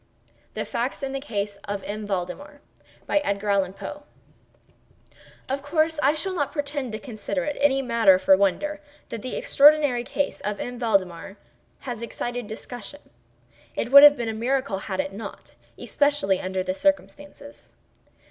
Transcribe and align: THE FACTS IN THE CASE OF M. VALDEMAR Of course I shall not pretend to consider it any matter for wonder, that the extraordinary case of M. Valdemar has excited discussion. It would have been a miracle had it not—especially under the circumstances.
THE 0.55 0.65
FACTS 0.65 1.03
IN 1.03 1.11
THE 1.11 1.19
CASE 1.19 1.57
OF 1.65 1.83
M. 1.83 2.07
VALDEMAR 2.07 2.61
Of 5.47 5.61
course 5.61 5.99
I 6.01 6.15
shall 6.15 6.33
not 6.33 6.51
pretend 6.51 6.91
to 6.93 6.97
consider 6.97 7.43
it 7.43 7.55
any 7.59 7.83
matter 7.83 8.17
for 8.17 8.35
wonder, 8.35 8.81
that 9.09 9.21
the 9.21 9.35
extraordinary 9.35 10.03
case 10.03 10.41
of 10.41 10.59
M. 10.59 10.79
Valdemar 10.79 11.37
has 11.81 12.01
excited 12.01 12.47
discussion. 12.47 13.11
It 13.75 13.91
would 13.91 14.01
have 14.01 14.17
been 14.17 14.27
a 14.27 14.33
miracle 14.33 14.79
had 14.79 14.99
it 14.99 15.13
not—especially 15.13 16.41
under 16.41 16.63
the 16.63 16.73
circumstances. 16.73 17.73